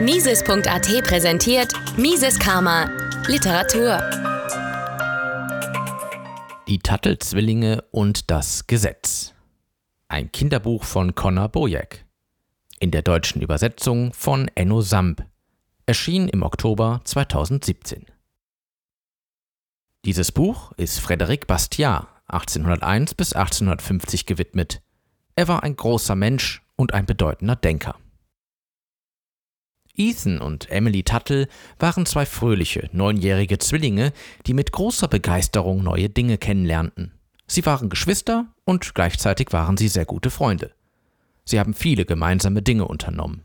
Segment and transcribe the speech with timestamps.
[0.00, 2.88] Mises.at präsentiert Mises Karma
[3.26, 4.00] Literatur.
[6.66, 9.34] Die Tuttle-Zwillinge und das Gesetz.
[10.08, 12.06] Ein Kinderbuch von Connor Boyack.
[12.78, 15.22] In der deutschen Übersetzung von Enno Samp.
[15.84, 18.06] Erschien im Oktober 2017.
[20.06, 24.80] Dieses Buch ist Frédéric Bastiat 1801 bis 1850 gewidmet.
[25.36, 27.96] Er war ein großer Mensch und ein bedeutender Denker.
[30.00, 31.46] Ethan und Emily Tuttle
[31.78, 34.14] waren zwei fröhliche, neunjährige Zwillinge,
[34.46, 37.12] die mit großer Begeisterung neue Dinge kennenlernten.
[37.46, 40.72] Sie waren Geschwister und gleichzeitig waren sie sehr gute Freunde.
[41.44, 43.42] Sie haben viele gemeinsame Dinge unternommen.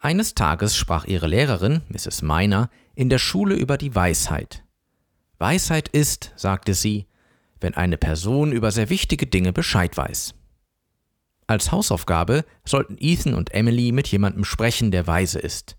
[0.00, 2.22] Eines Tages sprach ihre Lehrerin, Mrs.
[2.22, 4.64] Miner, in der Schule über die Weisheit.
[5.38, 7.06] Weisheit ist, sagte sie,
[7.60, 10.34] wenn eine Person über sehr wichtige Dinge Bescheid weiß.
[11.48, 15.77] Als Hausaufgabe sollten Ethan und Emily mit jemandem sprechen, der weise ist.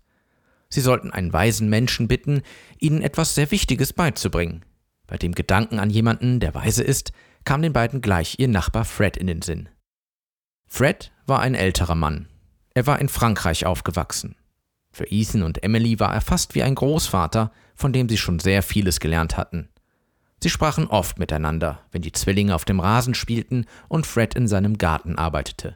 [0.72, 2.42] Sie sollten einen weisen Menschen bitten,
[2.78, 4.64] ihnen etwas sehr Wichtiges beizubringen.
[5.06, 7.12] Bei dem Gedanken an jemanden, der weise ist,
[7.44, 9.68] kam den beiden gleich ihr Nachbar Fred in den Sinn.
[10.68, 12.28] Fred war ein älterer Mann.
[12.74, 14.36] Er war in Frankreich aufgewachsen.
[14.92, 18.62] Für Ethan und Emily war er fast wie ein Großvater, von dem sie schon sehr
[18.62, 19.68] vieles gelernt hatten.
[20.40, 24.78] Sie sprachen oft miteinander, wenn die Zwillinge auf dem Rasen spielten und Fred in seinem
[24.78, 25.74] Garten arbeitete.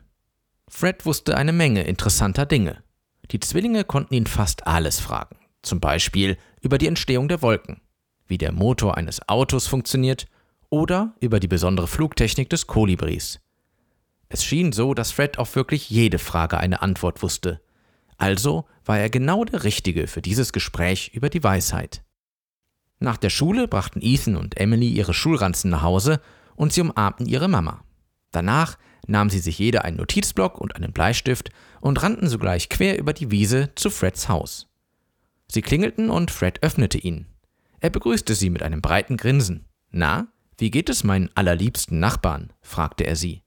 [0.68, 2.83] Fred wusste eine Menge interessanter Dinge.
[3.30, 7.80] Die Zwillinge konnten ihn fast alles fragen, zum Beispiel über die Entstehung der Wolken,
[8.26, 10.26] wie der Motor eines Autos funktioniert
[10.68, 13.40] oder über die besondere Flugtechnik des Kolibris.
[14.28, 17.60] Es schien so, dass Fred auf wirklich jede Frage eine Antwort wusste.
[18.16, 22.02] Also war er genau der Richtige für dieses Gespräch über die Weisheit.
[22.98, 26.20] Nach der Schule brachten Ethan und Emily ihre Schulranzen nach Hause
[26.56, 27.84] und sie umarmten ihre Mama.
[28.30, 31.50] Danach nahmen sie sich jeder einen Notizblock und einen Bleistift
[31.84, 34.70] und rannten sogleich quer über die Wiese zu Freds Haus.
[35.48, 37.26] Sie klingelten und Fred öffnete ihn.
[37.78, 39.66] Er begrüßte sie mit einem breiten Grinsen.
[39.90, 42.54] Na, wie geht es meinen allerliebsten Nachbarn?
[42.62, 43.42] fragte er sie.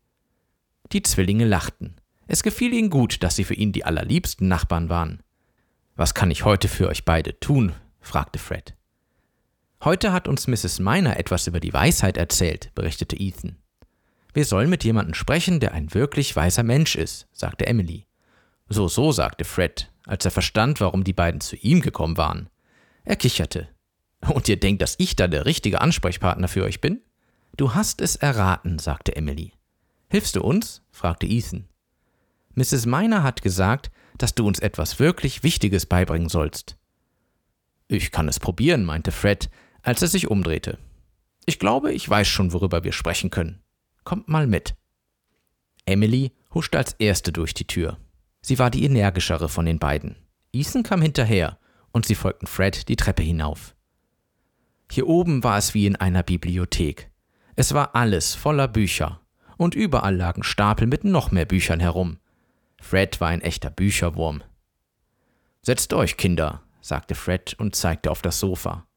[0.91, 1.95] Die Zwillinge lachten.
[2.27, 5.23] Es gefiel ihnen gut, dass sie für ihn die allerliebsten Nachbarn waren.
[5.95, 7.73] Was kann ich heute für euch beide tun?
[8.01, 8.75] fragte Fred.
[9.83, 10.77] Heute hat uns Mrs.
[10.77, 13.57] Miner etwas über die Weisheit erzählt, berichtete Ethan.
[14.35, 18.06] Wir sollen mit jemandem sprechen, der ein wirklich weiser Mensch ist, sagte Emily.
[18.69, 22.49] So, so, sagte Fred, als er verstand, warum die beiden zu ihm gekommen waren.
[23.03, 23.69] Er kicherte.
[24.27, 27.01] Und ihr denkt, dass ich da der richtige Ansprechpartner für euch bin?
[27.55, 29.53] Du hast es erraten, sagte Emily.
[30.09, 30.81] Hilfst du uns?
[30.91, 31.67] fragte Ethan.
[32.55, 32.85] Mrs.
[32.85, 36.77] Miner hat gesagt, dass du uns etwas wirklich Wichtiges beibringen sollst.
[37.87, 39.49] Ich kann es probieren, meinte Fred,
[39.81, 40.77] als er sich umdrehte.
[41.45, 43.61] Ich glaube, ich weiß schon, worüber wir sprechen können.
[44.03, 44.75] Kommt mal mit.
[45.85, 47.97] Emily huschte als erste durch die Tür.
[48.41, 50.15] Sie war die energischere von den beiden.
[50.53, 51.59] Ethan kam hinterher
[51.91, 53.75] und sie folgten Fred die Treppe hinauf.
[54.91, 57.09] Hier oben war es wie in einer Bibliothek.
[57.55, 59.21] Es war alles voller Bücher
[59.57, 62.19] und überall lagen Stapel mit noch mehr Büchern herum.
[62.79, 64.43] Fred war ein echter Bücherwurm.
[65.61, 68.87] Setzt euch, Kinder, sagte Fred und zeigte auf das Sofa.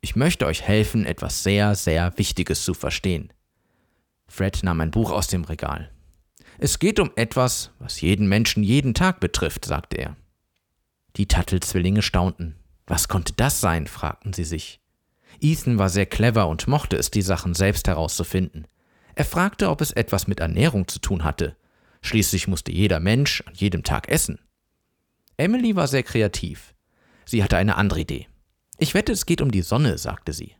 [0.00, 3.32] Ich möchte euch helfen, etwas sehr, sehr Wichtiges zu verstehen.
[4.26, 5.93] Fred nahm ein Buch aus dem Regal.
[6.64, 10.16] Es geht um etwas, was jeden Menschen jeden Tag betrifft, sagte er.
[11.16, 12.56] Die Tuttle-Zwillinge staunten.
[12.86, 13.86] Was konnte das sein?
[13.86, 14.80] fragten sie sich.
[15.42, 18.66] Ethan war sehr clever und mochte es, die Sachen selbst herauszufinden.
[19.14, 21.54] Er fragte, ob es etwas mit Ernährung zu tun hatte.
[22.00, 24.38] Schließlich musste jeder Mensch an jedem Tag essen.
[25.36, 26.72] Emily war sehr kreativ.
[27.26, 28.26] Sie hatte eine andere Idee.
[28.78, 30.56] Ich wette, es geht um die Sonne, sagte sie.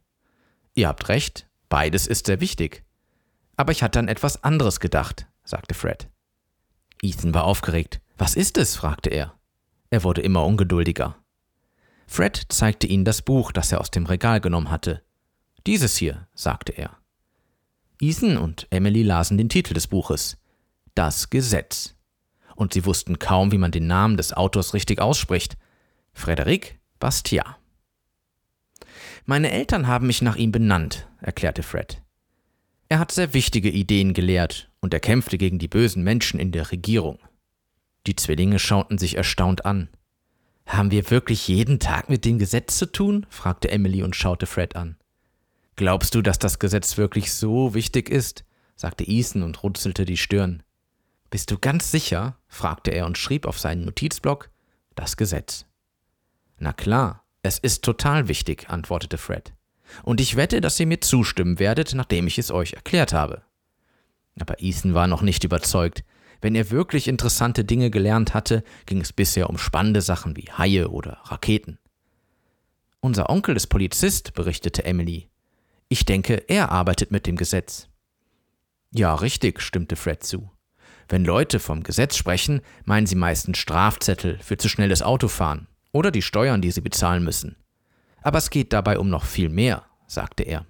[0.75, 2.85] Ihr habt recht, beides ist sehr wichtig.
[3.57, 6.09] Aber ich hatte an etwas anderes gedacht, sagte Fred.
[7.03, 8.00] Ethan war aufgeregt.
[8.16, 8.77] Was ist es?
[8.77, 9.34] fragte er.
[9.91, 11.16] Er wurde immer ungeduldiger.
[12.06, 15.03] Fred zeigte ihnen das Buch, das er aus dem Regal genommen hatte.
[15.66, 16.99] Dieses hier, sagte er.
[18.00, 20.37] Ethan und Emily lasen den Titel des Buches.
[20.94, 21.94] Das Gesetz.
[22.56, 25.56] Und sie wussten kaum, wie man den Namen des Autors richtig ausspricht.
[26.17, 27.58] Frédéric Bastiat.
[29.26, 32.02] Meine Eltern haben mich nach ihm benannt, erklärte Fred.
[32.88, 36.71] Er hat sehr wichtige Ideen gelehrt und er kämpfte gegen die bösen Menschen in der
[36.71, 37.19] Regierung.
[38.07, 39.89] Die Zwillinge schauten sich erstaunt an.
[40.67, 43.25] Haben wir wirklich jeden Tag mit dem Gesetz zu tun?
[43.31, 44.99] fragte Emily und schaute Fred an.
[45.77, 48.45] Glaubst du, dass das Gesetz wirklich so wichtig ist?
[48.77, 50.63] sagte Ethan und runzelte die Stirn.
[51.31, 52.37] Bist du ganz sicher?
[52.47, 54.51] fragte er und schrieb auf seinen Notizblock
[54.97, 55.65] das Gesetz.
[56.59, 59.55] Na klar, es ist total wichtig, antwortete Fred.
[60.03, 63.45] Und ich wette, dass ihr mir zustimmen werdet, nachdem ich es euch erklärt habe.
[64.41, 66.05] Aber Ethan war noch nicht überzeugt.
[66.41, 70.89] Wenn er wirklich interessante Dinge gelernt hatte, ging es bisher um spannende Sachen wie Haie
[70.89, 71.79] oder Raketen.
[73.01, 75.29] Unser Onkel ist Polizist, berichtete Emily.
[75.89, 77.89] Ich denke, er arbeitet mit dem Gesetz.
[78.93, 80.51] Ja, richtig, stimmte Fred zu.
[81.09, 86.23] Wenn Leute vom Gesetz sprechen, meinen sie meistens Strafzettel für zu schnelles Autofahren oder die
[86.23, 87.57] Steuern, die sie bezahlen müssen.
[88.23, 90.67] Aber es geht dabei um noch viel mehr, sagte er.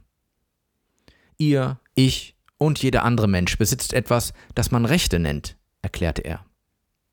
[1.38, 2.33] Ihr, ich
[2.64, 6.44] und jeder andere Mensch besitzt etwas, das man Rechte nennt, erklärte er.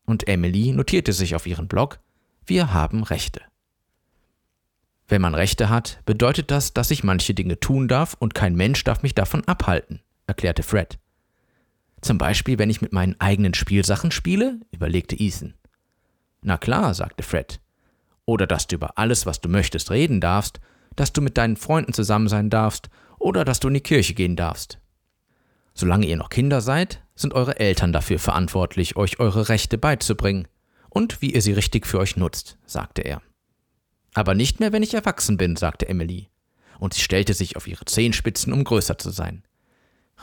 [0.04, 2.00] Und Emily notierte sich auf ihren Blog,
[2.44, 3.40] wir haben Rechte.
[5.08, 8.82] Wenn man Rechte hat, bedeutet das, dass ich manche Dinge tun darf und kein Mensch
[8.84, 10.98] darf mich davon abhalten, erklärte Fred.
[12.00, 15.54] Zum Beispiel, wenn ich mit meinen eigenen Spielsachen spiele, überlegte Ethan.
[16.42, 17.60] Na klar, sagte Fred.
[18.24, 20.60] Oder dass du über alles, was du möchtest, reden darfst,
[20.96, 24.34] dass du mit deinen Freunden zusammen sein darfst oder dass du in die Kirche gehen
[24.34, 24.78] darfst.
[25.74, 30.48] Solange ihr noch Kinder seid, sind eure Eltern dafür verantwortlich, euch eure Rechte beizubringen
[30.90, 33.22] und wie ihr sie richtig für euch nutzt, sagte er.
[34.14, 36.28] Aber nicht mehr, wenn ich erwachsen bin, sagte Emily,
[36.78, 39.44] und sie stellte sich auf ihre Zehenspitzen, um größer zu sein.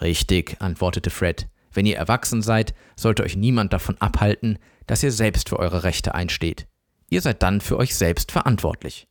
[0.01, 5.49] Richtig, antwortete Fred, wenn ihr erwachsen seid, sollte euch niemand davon abhalten, dass ihr selbst
[5.49, 6.67] für eure Rechte einsteht.
[7.09, 9.07] Ihr seid dann für euch selbst verantwortlich.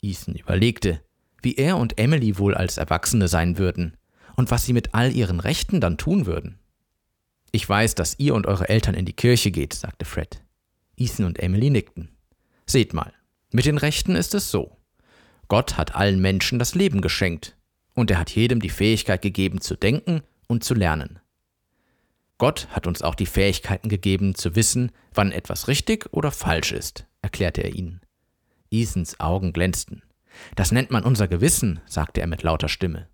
[0.00, 1.02] Ethan überlegte,
[1.42, 3.96] wie er und Emily wohl als Erwachsene sein würden
[4.40, 6.58] und was sie mit all ihren Rechten dann tun würden.
[7.52, 10.42] Ich weiß, dass ihr und eure Eltern in die Kirche geht, sagte Fred.
[10.96, 12.08] Ethan und Emily nickten.
[12.64, 13.12] Seht mal,
[13.52, 14.78] mit den Rechten ist es so.
[15.48, 17.54] Gott hat allen Menschen das Leben geschenkt,
[17.92, 21.18] und er hat jedem die Fähigkeit gegeben zu denken und zu lernen.
[22.38, 27.04] Gott hat uns auch die Fähigkeiten gegeben zu wissen, wann etwas richtig oder falsch ist,
[27.20, 28.00] erklärte er ihnen.
[28.70, 30.02] Ethans Augen glänzten.
[30.56, 33.06] Das nennt man unser Gewissen, sagte er mit lauter Stimme.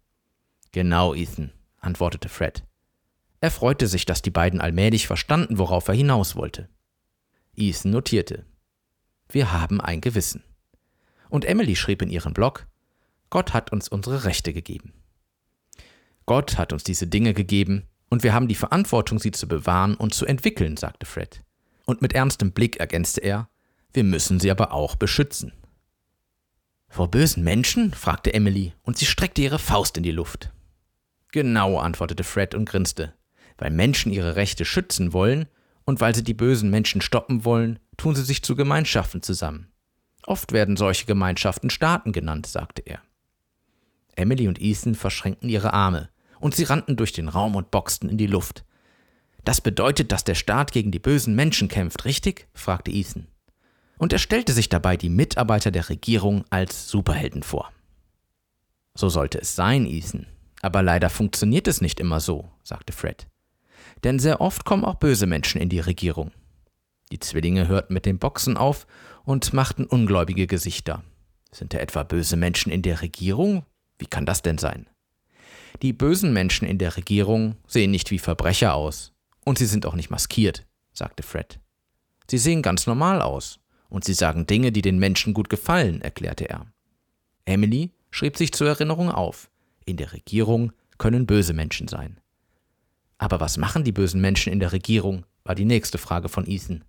[0.73, 2.65] Genau, Ethan, antwortete Fred.
[3.41, 6.69] Er freute sich, dass die beiden allmählich verstanden, worauf er hinaus wollte.
[7.55, 8.45] Ethan notierte.
[9.29, 10.45] Wir haben ein Gewissen.
[11.29, 12.67] Und Emily schrieb in ihren Blog,
[13.31, 14.93] Gott hat uns unsere Rechte gegeben.
[16.27, 20.15] Gott hat uns diese Dinge gegeben, und wir haben die Verantwortung, sie zu bewahren und
[20.15, 21.43] zu entwickeln, sagte Fred.
[21.87, 23.49] Und mit ernstem Blick ergänzte er,
[23.93, 25.53] wir müssen sie aber auch beschützen.
[26.96, 27.93] Vor bösen Menschen?
[27.93, 30.50] fragte Emily, und sie streckte ihre Faust in die Luft.
[31.31, 33.12] Genau, antwortete Fred und grinste.
[33.58, 35.44] Weil Menschen ihre Rechte schützen wollen
[35.84, 39.70] und weil sie die bösen Menschen stoppen wollen, tun sie sich zu Gemeinschaften zusammen.
[40.22, 43.02] Oft werden solche Gemeinschaften Staaten genannt, sagte er.
[44.14, 46.08] Emily und Ethan verschränkten ihre Arme,
[46.40, 48.64] und sie rannten durch den Raum und boxten in die Luft.
[49.44, 52.48] Das bedeutet, dass der Staat gegen die bösen Menschen kämpft, richtig?
[52.54, 53.26] fragte Ethan
[53.98, 57.70] und er stellte sich dabei die Mitarbeiter der Regierung als Superhelden vor.
[58.94, 60.26] So sollte es sein, Ethan.
[60.62, 63.26] Aber leider funktioniert es nicht immer so, sagte Fred.
[64.04, 66.32] Denn sehr oft kommen auch böse Menschen in die Regierung.
[67.12, 68.87] Die Zwillinge hörten mit dem Boxen auf
[69.25, 71.04] und machten ungläubige Gesichter.
[71.52, 73.64] Sind da etwa böse Menschen in der Regierung?
[73.98, 74.88] Wie kann das denn sein?
[75.82, 79.12] Die bösen Menschen in der Regierung sehen nicht wie Verbrecher aus.
[79.44, 81.60] Und sie sind auch nicht maskiert, sagte Fred.
[82.28, 83.60] Sie sehen ganz normal aus.
[83.88, 86.67] Und sie sagen Dinge, die den Menschen gut gefallen, erklärte er.
[87.44, 89.50] Emily schrieb sich zur Erinnerung auf.
[89.85, 92.21] In der Regierung können böse Menschen sein.
[93.19, 95.25] Aber was machen die bösen Menschen in der Regierung?
[95.47, 96.85] war die nächste Frage von Ethan.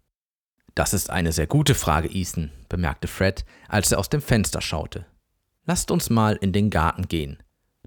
[0.75, 5.05] Das ist eine sehr gute Frage, Ethan, bemerkte Fred, als er aus dem Fenster schaute.
[5.65, 7.37] Lasst uns mal in den Garten gehen.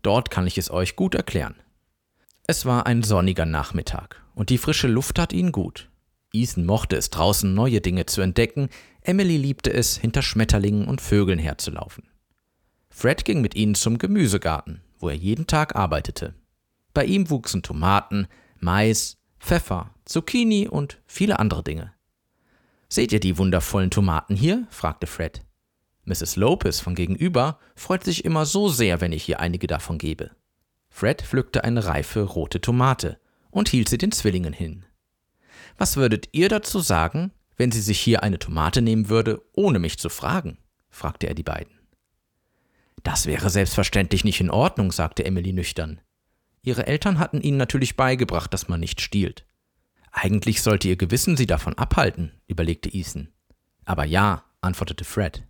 [0.03, 1.57] Dort kann ich es euch gut erklären.
[2.47, 5.89] Es war ein sonniger Nachmittag, und die frische Luft tat ihnen gut.
[6.33, 8.69] Ethan mochte es draußen neue Dinge zu entdecken,
[9.03, 12.05] Emily liebte es, hinter Schmetterlingen und Vögeln herzulaufen.
[12.91, 16.35] Fred ging mit ihnen zum Gemüsegarten, wo er jeden Tag arbeitete.
[16.93, 18.27] Bei ihm wuchsen Tomaten,
[18.59, 21.93] Mais, Pfeffer, Zucchini und viele andere Dinge.
[22.89, 24.67] Seht ihr die wundervollen Tomaten hier?
[24.71, 25.43] fragte Fred.
[26.05, 26.37] Mrs.
[26.37, 30.33] Lopez von gegenüber freut sich immer so sehr, wenn ich ihr einige davon gebe.
[30.89, 33.19] Fred pflückte eine reife rote Tomate
[33.51, 34.85] und hielt sie den Zwillingen hin.
[35.81, 39.99] Was würdet ihr dazu sagen, wenn sie sich hier eine Tomate nehmen würde, ohne mich
[39.99, 40.59] zu fragen?
[40.91, 41.73] fragte er die beiden.
[43.03, 46.03] Das wäre selbstverständlich nicht in Ordnung, sagte Emily nüchtern.
[46.61, 49.47] Ihre Eltern hatten ihnen natürlich beigebracht, dass man nicht stiehlt.
[50.13, 53.33] Eigentlich sollte ihr Gewissen sie davon abhalten, überlegte Ethan.
[53.87, 55.45] Aber ja, antwortete Fred.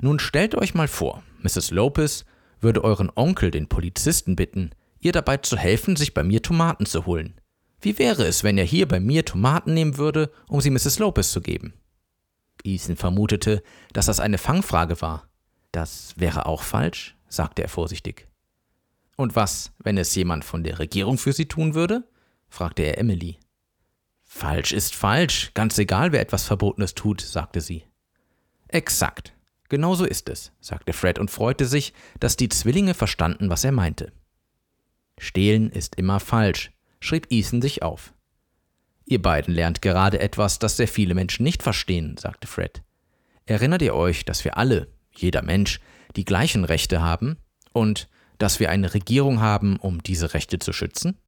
[0.00, 1.70] Nun stellt euch mal vor, Mrs.
[1.70, 2.24] Lopez
[2.60, 7.06] würde euren Onkel, den Polizisten, bitten, ihr dabei zu helfen, sich bei mir Tomaten zu
[7.06, 7.40] holen.
[7.82, 11.00] Wie wäre es, wenn er hier bei mir Tomaten nehmen würde, um sie Mrs.
[11.00, 11.74] Lopez zu geben?
[12.62, 13.62] Ethan vermutete,
[13.92, 15.28] dass das eine Fangfrage war.
[15.72, 18.28] Das wäre auch falsch, sagte er vorsichtig.
[19.16, 22.08] Und was, wenn es jemand von der Regierung für sie tun würde?
[22.48, 23.38] fragte er Emily.
[24.22, 27.84] Falsch ist falsch, ganz egal, wer etwas Verbotenes tut, sagte sie.
[28.68, 29.34] Exakt.
[29.68, 33.72] Genau so ist es, sagte Fred und freute sich, dass die Zwillinge verstanden, was er
[33.72, 34.12] meinte.
[35.18, 38.14] Stehlen ist immer falsch, schrieb Ethan sich auf.
[39.04, 42.82] Ihr beiden lernt gerade etwas, das sehr viele Menschen nicht verstehen, sagte Fred.
[43.44, 45.80] Erinnert ihr euch, dass wir alle, jeder Mensch,
[46.16, 47.36] die gleichen Rechte haben
[47.72, 51.18] und dass wir eine Regierung haben, um diese Rechte zu schützen?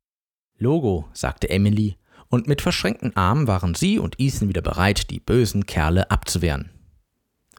[0.57, 1.97] Logo, sagte Emily,
[2.29, 6.71] und mit verschränkten Armen waren sie und Ethan wieder bereit, die bösen Kerle abzuwehren.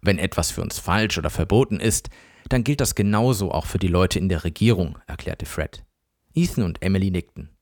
[0.02, 2.10] Wenn etwas für uns falsch oder verboten ist,
[2.50, 5.84] dann gilt das genauso auch für die Leute in der Regierung, erklärte Fred.
[6.34, 7.55] Ethan und Emily nickten.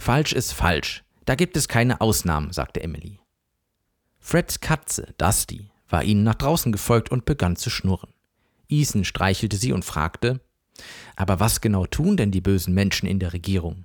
[0.00, 3.20] Falsch ist falsch, da gibt es keine Ausnahmen, sagte Emily.
[4.18, 8.14] Freds Katze, Dusty, war ihnen nach draußen gefolgt und begann zu schnurren.
[8.70, 10.40] Ethan streichelte sie und fragte,
[11.16, 13.84] aber was genau tun denn die bösen Menschen in der Regierung?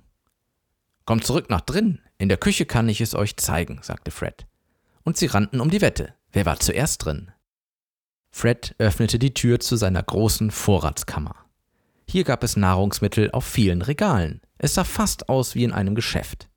[1.04, 4.46] Kommt zurück nach drin, in der Küche kann ich es euch zeigen, sagte Fred.
[5.04, 6.14] Und sie rannten um die Wette.
[6.32, 7.30] Wer war zuerst drin?
[8.30, 11.36] Fred öffnete die Tür zu seiner großen Vorratskammer.
[12.08, 14.40] Hier gab es Nahrungsmittel auf vielen Regalen.
[14.58, 16.48] Es sah fast aus wie in einem Geschäft.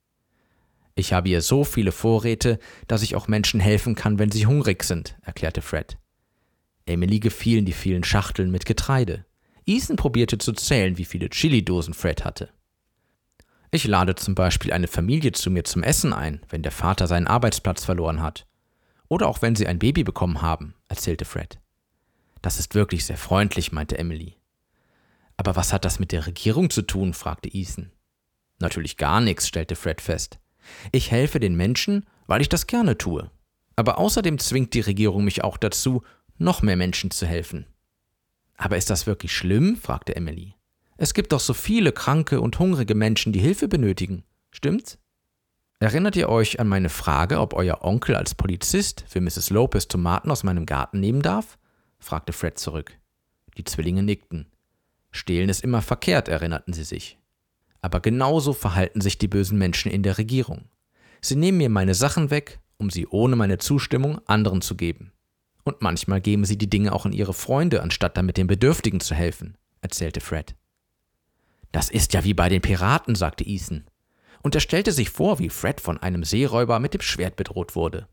[0.95, 4.83] Ich habe hier so viele Vorräte, dass ich auch Menschen helfen kann, wenn sie hungrig
[4.83, 5.97] sind, erklärte Fred.
[6.85, 9.25] Emily gefielen die vielen Schachteln mit Getreide.
[9.65, 12.49] Ethan probierte zu zählen, wie viele Chili-Dosen Fred hatte.
[13.71, 17.27] Ich lade zum Beispiel eine Familie zu mir zum Essen ein, wenn der Vater seinen
[17.27, 18.47] Arbeitsplatz verloren hat.
[19.07, 21.59] Oder auch wenn sie ein Baby bekommen haben, erzählte Fred.
[22.41, 24.38] Das ist wirklich sehr freundlich, meinte Emily.
[25.39, 27.13] Aber was hat das mit der Regierung zu tun?
[27.13, 27.93] fragte Ethan.
[28.59, 30.37] Natürlich gar nichts, stellte Fred fest.
[30.91, 33.31] Ich helfe den Menschen, weil ich das gerne tue.
[33.77, 36.03] Aber außerdem zwingt die Regierung mich auch dazu,
[36.37, 37.67] noch mehr Menschen zu helfen.
[38.57, 39.77] Aber ist das wirklich schlimm?
[39.77, 40.55] fragte Emily.
[40.97, 44.25] Es gibt doch so viele kranke und hungrige Menschen, die Hilfe benötigen.
[44.51, 44.99] Stimmt's?
[45.79, 49.51] Erinnert ihr euch an meine Frage, ob euer Onkel als Polizist für Mrs.
[49.51, 51.57] Lopez Tomaten aus meinem Garten nehmen darf?
[51.97, 52.91] fragte Fred zurück.
[53.57, 54.51] Die Zwillinge nickten.
[55.11, 57.17] Stehlen ist immer verkehrt, erinnerten sie sich.
[57.81, 60.65] Aber genauso verhalten sich die bösen Menschen in der Regierung.
[61.21, 65.11] Sie nehmen mir meine Sachen weg, um sie ohne meine Zustimmung anderen zu geben.
[65.63, 69.15] Und manchmal geben sie die Dinge auch an ihre Freunde, anstatt damit den Bedürftigen zu
[69.15, 70.55] helfen, erzählte Fred.
[71.71, 73.85] Das ist ja wie bei den Piraten, sagte Ethan.
[74.41, 78.07] Und er stellte sich vor, wie Fred von einem Seeräuber mit dem Schwert bedroht wurde.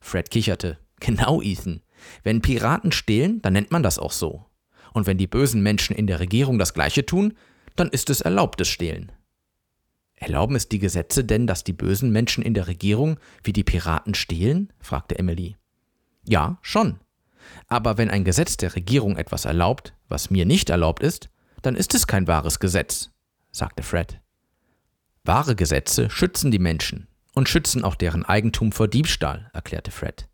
[0.00, 0.78] Fred kicherte.
[1.00, 1.82] Genau, Ethan.
[2.22, 4.46] Wenn Piraten stehlen, dann nennt man das auch so.
[4.92, 7.34] Und wenn die bösen Menschen in der Regierung das Gleiche tun,
[7.76, 9.12] dann ist es erlaubtes Stehlen.
[10.16, 14.14] Erlauben es die Gesetze denn, dass die bösen Menschen in der Regierung wie die Piraten
[14.14, 14.72] stehlen?
[14.78, 15.56] fragte Emily.
[16.26, 17.00] Ja, schon.
[17.68, 21.30] Aber wenn ein Gesetz der Regierung etwas erlaubt, was mir nicht erlaubt ist,
[21.62, 23.10] dann ist es kein wahres Gesetz,
[23.50, 24.20] sagte Fred.
[25.24, 30.28] Wahre Gesetze schützen die Menschen und schützen auch deren Eigentum vor Diebstahl, erklärte Fred.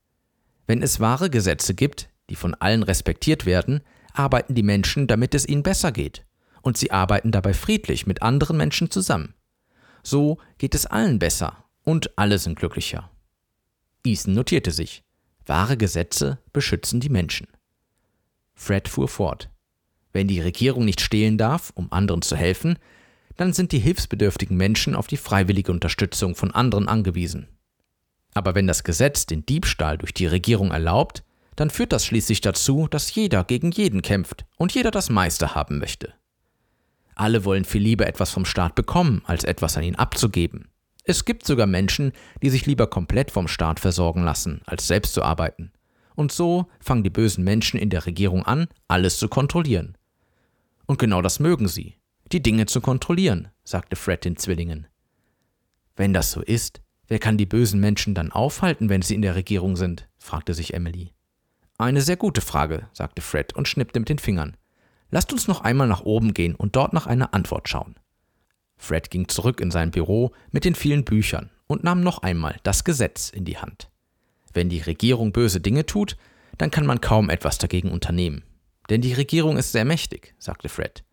[0.67, 3.83] Wenn es wahre Gesetze gibt, die von allen respektiert werden,
[4.19, 6.25] arbeiten die Menschen, damit es ihnen besser geht.
[6.63, 9.35] Und sie arbeiten dabei friedlich mit anderen Menschen zusammen.
[10.03, 13.11] So geht es allen besser und alle sind glücklicher.
[14.05, 15.05] Ethan notierte sich.
[15.45, 17.47] Wahre Gesetze beschützen die Menschen.
[18.55, 19.51] Fred fuhr fort.
[20.13, 22.79] Wenn die Regierung nicht stehlen darf, um anderen zu helfen,
[23.37, 27.49] dann sind die hilfsbedürftigen Menschen auf die freiwillige Unterstützung von anderen angewiesen.
[28.35, 31.23] Aber wenn das Gesetz den Diebstahl durch die Regierung erlaubt,
[31.57, 35.79] dann führt das schließlich dazu, dass jeder gegen jeden kämpft und jeder das meiste haben
[35.79, 36.13] möchte.
[37.15, 40.69] Alle wollen viel lieber etwas vom Staat bekommen, als etwas an ihn abzugeben.
[41.03, 45.23] Es gibt sogar Menschen, die sich lieber komplett vom Staat versorgen lassen, als selbst zu
[45.23, 45.73] arbeiten.
[46.15, 49.97] Und so fangen die bösen Menschen in der Regierung an, alles zu kontrollieren.
[50.87, 51.97] Und genau das mögen sie,
[52.33, 54.87] die Dinge zu kontrollieren, sagte Fred den Zwillingen.
[55.95, 59.37] Wenn das so ist, wer kann die bösen Menschen dann aufhalten, wenn sie in der
[59.37, 60.09] Regierung sind?
[60.19, 61.16] fragte sich Emily.
[61.79, 64.57] Eine sehr gute Frage, sagte Fred und schnippte mit den Fingern.
[65.11, 67.97] Lasst uns noch einmal nach oben gehen und dort nach einer Antwort schauen.
[68.79, 72.85] Fred ging zurück in sein Büro mit den vielen Büchern und nahm noch einmal das
[72.85, 73.91] Gesetz in die Hand.
[74.55, 76.17] Wenn die Regierung böse Dinge tut,
[76.57, 78.43] dann kann man kaum etwas dagegen unternehmen.
[78.89, 81.05] Denn die Regierung ist sehr mächtig, sagte Fred.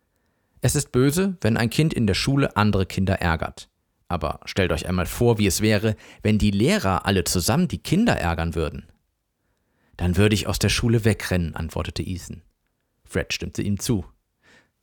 [0.62, 3.68] Es ist böse, wenn ein Kind in der Schule andere Kinder ärgert.
[4.08, 8.16] Aber stellt euch einmal vor, wie es wäre, wenn die Lehrer alle zusammen die Kinder
[8.16, 8.86] ärgern würden.
[9.96, 12.42] Dann würde ich aus der Schule wegrennen, antwortete Ethan.
[13.04, 14.04] Fred stimmte ihm zu.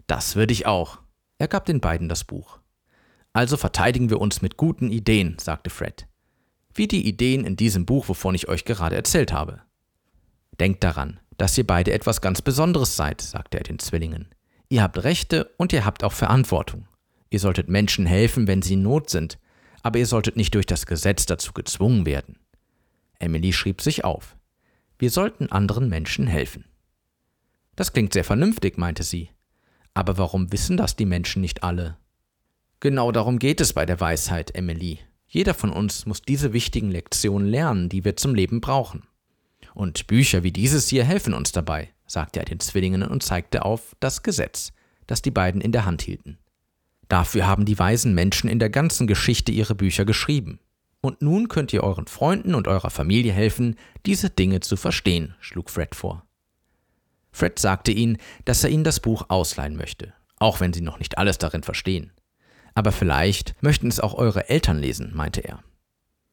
[0.08, 1.00] Das würde ich auch.
[1.38, 2.60] Er gab den beiden das Buch.
[3.34, 6.08] Also verteidigen wir uns mit guten Ideen, sagte Fred.
[6.74, 9.62] Wie die Ideen in diesem Buch, wovon ich euch gerade erzählt habe.
[10.60, 14.30] Denkt daran, dass ihr beide etwas ganz Besonderes seid, sagte er den Zwillingen.
[14.70, 16.88] Ihr habt Rechte und ihr habt auch Verantwortung.
[17.30, 19.39] Ihr solltet Menschen helfen, wenn sie in Not sind,
[19.82, 22.38] aber ihr solltet nicht durch das Gesetz dazu gezwungen werden.
[23.20, 24.36] Emily schrieb sich auf.
[25.01, 26.63] Wir sollten anderen Menschen helfen.
[27.75, 29.31] Das klingt sehr vernünftig, meinte sie.
[29.96, 31.98] Aber warum wissen das die Menschen nicht alle?
[32.81, 35.00] Genau darum geht es bei der Weisheit, Emily.
[35.25, 39.01] Jeder von uns muss diese wichtigen Lektionen lernen, die wir zum Leben brauchen.
[39.74, 43.96] Und Bücher wie dieses hier helfen uns dabei, sagte er den Zwillingen und zeigte auf
[44.01, 44.72] das Gesetz,
[45.08, 46.38] das die beiden in der Hand hielten.
[47.08, 50.60] Dafür haben die weisen Menschen in der ganzen Geschichte ihre Bücher geschrieben.
[51.01, 55.72] Und nun könnt ihr euren Freunden und eurer Familie helfen, diese Dinge zu verstehen, schlug
[55.72, 56.25] Fred vor.
[57.31, 61.17] Fred sagte ihnen, dass er ihnen das Buch ausleihen möchte, auch wenn sie noch nicht
[61.17, 62.12] alles darin verstehen.
[62.75, 65.63] Aber vielleicht möchten es auch eure Eltern lesen, meinte er.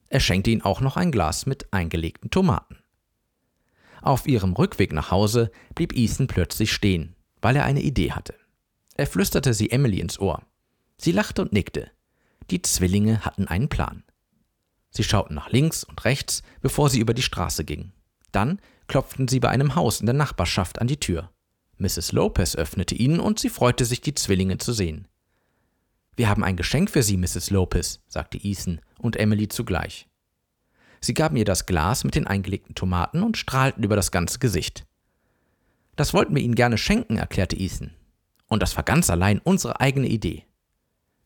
[0.09, 2.79] Er schenkte ihnen auch noch ein Glas mit eingelegten Tomaten.
[4.03, 8.35] Auf ihrem Rückweg nach Hause blieb Ethan plötzlich stehen, weil er eine Idee hatte.
[8.95, 10.43] Er flüsterte sie Emily ins Ohr.
[10.97, 11.91] Sie lachte und nickte.
[12.51, 14.03] Die Zwillinge hatten einen Plan.
[14.91, 17.93] Sie schauten nach links und rechts, bevor sie über die Straße gingen.
[18.33, 21.31] Dann klopften sie bei einem Haus in der Nachbarschaft an die Tür.
[21.77, 22.13] Mrs.
[22.13, 25.07] Lopez öffnete ihnen und sie freute sich, die Zwillinge zu sehen.
[26.17, 27.51] Wir haben ein Geschenk für Sie, Mrs.
[27.51, 30.09] Lopez, sagte Ethan und Emily zugleich.
[31.01, 34.85] Sie gaben ihr das Glas mit den eingelegten Tomaten und strahlten über das ganze Gesicht.
[35.95, 37.95] Das wollten wir Ihnen gerne schenken, erklärte Ethan.
[38.49, 40.45] Und das war ganz allein unsere eigene Idee.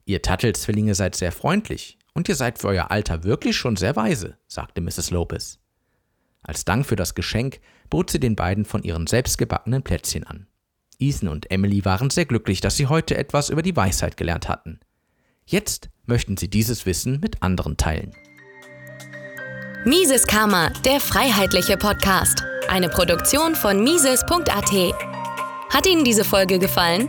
[0.05, 4.37] Ihr Tattelzwillinge seid sehr freundlich und ihr seid für euer Alter wirklich schon sehr weise,
[4.47, 5.11] sagte Mrs.
[5.11, 5.59] Lopez.
[6.43, 10.47] Als Dank für das Geschenk bot sie den beiden von ihren selbstgebackenen Plätzchen an.
[10.99, 14.81] Ethan und Emily waren sehr glücklich, dass sie heute etwas über die Weisheit gelernt hatten.
[15.45, 18.13] Jetzt möchten sie dieses Wissen mit anderen teilen.
[19.85, 22.45] Mises Karma, der freiheitliche Podcast.
[22.69, 24.95] Eine Produktion von Mises.at.
[25.71, 27.09] Hat Ihnen diese Folge gefallen?